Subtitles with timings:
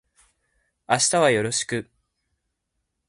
[0.89, 1.87] 明日はよろしく